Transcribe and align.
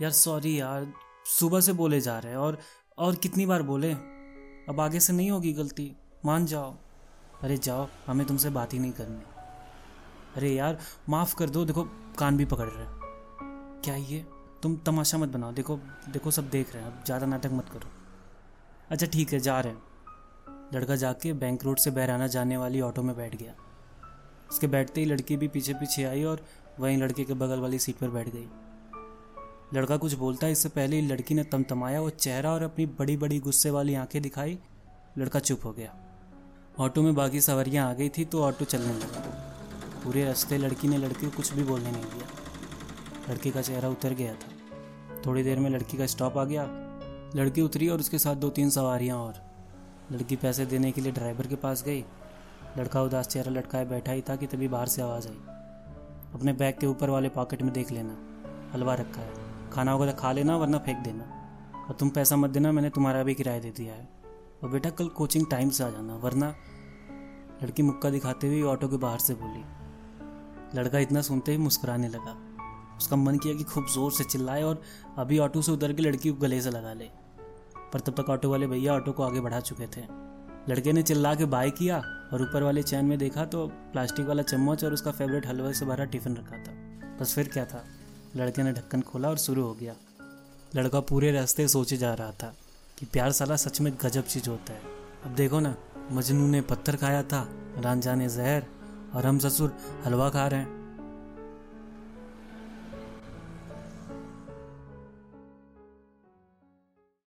यार 0.00 0.10
सॉरी 0.10 0.60
यार, 0.60 0.92
सुबह 1.26 1.60
से 1.60 1.72
बोले 1.72 2.00
जा 2.00 2.18
रहे 2.18 2.32
हैं 2.32 2.38
और 2.38 2.58
और 2.98 3.14
कितनी 3.14 3.46
बार 3.46 3.62
बोले? 3.62 3.92
अब 4.68 4.80
आगे 4.80 5.00
से 5.00 5.12
नहीं 5.12 5.30
होगी 5.30 5.52
गलती। 5.52 5.96
मान 6.24 6.46
जाओ। 6.46 6.76
अरे 7.42 7.56
जाओ, 7.56 7.88
हमें 8.06 8.26
तुमसे 8.26 8.50
बात 8.50 8.74
ही 8.74 8.78
नहीं 8.78 8.92
करनी। 8.92 9.22
अरे 10.36 10.54
यार, 10.54 10.78
माफ़ 11.08 11.36
कर 11.36 11.50
दो, 11.50 11.64
देखो, 11.64 11.84
कान 12.18 12.36
भी 12.36 12.44
पकड़ 12.44 12.68
रहे 12.68 12.84
हैं। 12.84 13.00
क्या 13.84 13.96
ये? 13.96 14.26
तुम 14.62 14.76
तमाशा 14.76 15.18
मत 15.18 15.28
बनाओ, 15.28 15.52
देखो 15.52 15.76
देखो, 16.08 16.30
सब 16.30 16.50
देख 16.50 16.74
रहे 16.74 16.82
हैं। 16.82 16.90
अब 16.90 17.04
ज़्यादा 17.04 17.26
नाटक 17.26 17.50
मत 17.52 17.68
करो। 17.68 17.90
अच्छा 18.90 19.06
ठीक 19.06 19.32
है, 19.32 19.40
जा 19.40 19.60
रहे 19.60 19.72
हैं। 19.72 19.82
लड़का 20.74 20.96
जाके 20.96 21.32
बैंक 21.32 21.64
रोड 21.64 21.78
से 21.78 21.90
बहराना 21.90 22.26
जाने 22.26 22.56
वाली 22.56 22.80
ऑटो 22.80 23.02
में 23.02 23.16
बैठ 23.16 23.36
गया। 23.36 23.54
उसके 24.50 24.66
बैठते 24.66 25.00
ही 25.00 25.06
लड़की 25.06 25.36
भी 25.36 25.48
पीछे 25.48 25.74
पीछे 25.74 26.04
आई 26.04 26.24
और 26.24 26.44
वहीं 26.80 26.98
लड़के 26.98 27.24
के 27.24 27.34
बगल 27.34 27.60
वाली 27.60 27.78
सीट 27.78 27.96
पर 27.96 28.08
बैठ 28.08 28.28
गई। 28.28 28.48
लड़का 29.74 29.96
कुछ 29.96 30.14
बोलता 30.14 30.46
है 30.46 30.52
इससे 30.52 30.68
पहले 30.68 31.00
ही 31.00 31.06
लड़की 31.06 31.34
ने 31.34 31.44
तमतमाया 31.44 32.00
वो 32.00 32.10
चेहरा 32.10 32.52
और 32.52 32.62
अपनी 32.62 32.86
बड़ी 32.86 33.16
बड़ी 33.16 33.38
गुस्से 33.38 33.70
वाली 33.70 33.94
आँखें 33.94 34.22
दिखाई। 34.22 34.58
लड़का 35.18 35.38
चुप 35.38 35.60
हो 35.64 35.72
गया। 35.72 35.96
ऑटो 36.78 37.02
में 37.02 37.14
बाकी 37.14 37.40
सवारियाँ 37.40 37.90
आ 37.90 37.92
गई 37.92 38.08
थी 38.08 38.24
तो 38.24 38.42
ऑटो 38.42 38.64
चलने 38.64 38.94
लगा। 38.94 39.20
पूरे 40.04 40.24
रास्ते 40.24 40.58
लड़की 40.58 40.88
ने 40.88 40.98
लड़के 40.98 41.26
को 41.26 41.36
कुछ 41.36 41.52
भी 41.52 41.62
बोलने 41.62 41.92
नहीं 41.92 42.04
दिया। 42.04 42.26
लड़के 43.30 43.50
का 43.50 43.62
चेहरा 43.62 43.88
उतर 43.88 44.12
गया 44.14 44.34
था। 44.34 44.48
थोड़ी 45.26 45.42
देर 45.42 45.58
में 45.58 45.70
लड़की 45.70 45.96
का 45.96 46.06
स्टॉप 46.06 46.38
आ 46.38 46.44
गया। 46.44 46.66
लड़की 47.36 47.60
उतरी 47.60 47.88
और 47.88 48.00
उसके 48.00 48.18
साथ 48.18 48.34
दो 48.34 48.48
तीन 48.48 48.70
सवारियाँ 48.70 49.18
और। 49.18 49.34
लड़की 50.12 50.36
पैसे 50.36 50.66
देने 50.66 50.92
के 50.92 51.00
लिए 51.00 51.12
ड्राइवर 51.12 51.46
के 51.46 51.56
पास 51.56 51.84
गई। 51.84 52.04
लड़का 52.78 53.02
उदास 53.02 53.26
चेहरा 53.26 53.52
लटकाए 53.52 53.84
बैठा 53.84 54.12
ही 54.12 54.20
था 54.20 54.36
कि 54.36 54.46
तभी 54.46 54.68
बाहर 54.68 54.86
से 54.86 55.02
आवाज़ 55.02 55.28
आई। 55.28 55.38
अपने 56.34 56.52
बैग 56.52 56.78
के 56.78 56.86
ऊपर 56.86 57.10
वाले 57.10 57.28
पॉकेट 57.28 57.62
में 57.62 57.72
देख 57.72 57.90
लेना। 57.90 58.18
हलवा 58.74 58.94
रखा 58.94 59.20
है। 59.20 59.41
खाना 59.72 59.98
तो 59.98 60.12
खा 60.12 60.32
लेना 60.32 60.56
वरना 60.56 60.78
फेंक 60.78 60.98
देना। 60.98 61.24
और 61.88 61.96
तुम 62.00 62.08
पैसा 62.08 62.36
मत 62.36 62.50
देना, 62.50 62.72
मैंने 62.72 62.90
तुम्हारा 62.90 63.22
भी 63.22 63.34
किराया 63.34 63.60
दे 63.60 63.70
दिया 63.70 63.94
है। 63.94 64.08
और 64.62 64.70
बेटा 64.70 64.90
कल 64.90 65.08
कोचिंग 65.08 65.46
टाइम 65.50 65.70
से 65.70 65.84
आ 65.84 65.90
जाना, 65.90 66.16
वरना 66.16 66.54
लड़की 67.62 67.82
मुक्का 67.82 68.10
दिखाते 68.10 68.46
हुए 68.46 68.62
ऑटो 68.62 68.88
के 68.88 68.96
बाहर 68.96 69.18
से 69.18 69.34
बोली। 69.34 69.64
लड़का 70.74 70.98
इतना 70.98 71.20
सुनते 71.20 71.52
ही 71.52 71.58
मुस्कुराने 71.58 72.08
लगा। 72.08 72.36
उसका 72.96 73.16
मन 73.16 73.38
किया 73.38 73.54
कि 73.54 73.64
खूब 73.64 73.86
ज़ोर 73.86 74.12
से 74.12 74.24
चिल्लाए 74.24 74.62
और 74.62 74.82
अभी 75.18 75.38
ऑटो 75.38 75.62
से 75.62 75.72
उतर 75.72 75.92
के 75.92 76.02
लड़की 76.02 76.30
को 76.30 76.36
गले 76.36 76.60
से 76.60 76.70
लगा 76.70 76.92
ले। 76.92 77.08
पर 77.92 78.00
तब 78.00 78.12
तक 78.12 78.30
ऑटो 78.30 78.50
वाले 78.50 78.66
भैया 78.66 78.94
ऑटो 78.94 79.12
को 79.12 79.22
आगे 79.22 79.40
बढ़ा 79.40 79.60
चुके 79.60 79.86
थे। 79.86 80.02
लड़के 80.68 80.92
ने 80.92 81.02
चिल्ला 81.02 81.34
के 81.34 81.44
बाय 81.44 81.70
किया 81.70 81.98
और 82.32 82.42
ऊपर 82.42 82.62
वाले 82.62 82.82
चैन 82.82 83.04
में 83.04 83.18
देखा 83.18 83.44
तो 83.44 83.66
प्लास्टिक 83.66 84.26
वाला 84.26 84.42
चम्मच 84.42 84.84
और 84.84 84.92
उसका 84.92 85.10
फेवरेट 85.10 85.46
हलवे 85.46 85.72
से 85.74 85.86
भरा 85.86 86.04
टिफ़िन 86.04 86.36
रखा 86.36 86.56
था। 86.56 86.72
बस 87.20 87.34
फिर 87.34 87.48
क्या 87.48 87.64
था? 87.64 87.84
लड़के 88.36 88.62
ने 88.62 88.72
ढक्कन 88.72 89.00
खोला 89.00 89.28
और 89.28 89.38
शुरू 89.38 89.62
हो 89.62 89.74
गया। 89.74 89.94
लड़का 90.76 91.00
पूरे 91.00 91.32
रास्ते 91.32 91.68
सोचे 91.68 91.96
जा 91.96 92.14
रहा 92.14 92.32
था 92.32 92.54
कि 92.98 93.06
प्यार 93.06 93.32
साला 93.32 93.56
सच 93.56 93.80
में 93.80 93.92
गजब 94.02 94.22
चीज़ 94.22 94.50
होता 94.50 94.72
है। 94.72 94.82
अब 95.24 95.34
देखो 95.34 95.60
ना, 95.60 95.76
मजनू 96.12 96.46
ने 96.46 96.60
पत्थर 96.60 96.96
खाया 96.96 97.22
था, 97.22 97.48
रांझा 97.78 98.14
ने 98.14 98.28
जहर 98.28 98.66
और 99.14 99.26
हम 99.26 99.38
ससुर 99.38 99.76
हलवा 100.04 100.30
खा 100.30 100.46
रहे 100.46 100.60
हैं। 100.60 100.81